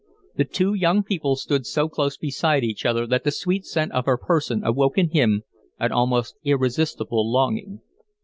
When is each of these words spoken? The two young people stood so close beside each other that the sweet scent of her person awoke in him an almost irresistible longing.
The 0.35 0.45
two 0.45 0.73
young 0.73 1.03
people 1.03 1.35
stood 1.35 1.67
so 1.67 1.87
close 1.87 2.17
beside 2.17 2.63
each 2.63 2.87
other 2.87 3.05
that 3.05 3.23
the 3.23 3.29
sweet 3.29 3.65
scent 3.67 3.91
of 3.91 4.07
her 4.07 4.17
person 4.17 4.63
awoke 4.65 4.97
in 4.97 5.11
him 5.11 5.43
an 5.79 5.91
almost 5.91 6.37
irresistible 6.43 7.31
longing. 7.31 7.81